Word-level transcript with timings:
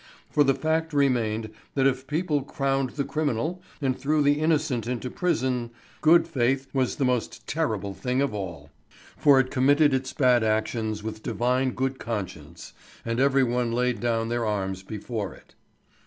For 0.31 0.43
the 0.43 0.55
fact 0.55 0.93
remained 0.93 1.51
that 1.75 1.85
if 1.85 2.07
people 2.07 2.41
crowned 2.41 2.89
the 2.89 3.03
criminal, 3.03 3.61
and 3.83 3.95
threw 3.95 4.23
the 4.23 4.39
innocent 4.39 4.87
into 4.87 5.11
prison, 5.11 5.69
good 6.01 6.27
faith 6.27 6.65
was 6.73 6.95
the 6.95 7.05
most 7.05 7.45
terrible 7.45 7.93
thing 7.93 8.19
of 8.19 8.33
all; 8.33 8.71
for 9.15 9.39
it 9.39 9.51
committed 9.51 9.93
its 9.93 10.11
bad 10.11 10.43
actions 10.43 11.03
with 11.03 11.21
divine 11.21 11.73
good 11.73 11.99
conscience, 11.99 12.73
and 13.05 13.19
every 13.19 13.43
one 13.43 13.71
laid 13.71 13.99
down 13.99 14.29
their 14.29 14.43
arms 14.43 14.81
before 14.81 15.35
it. 15.35 15.53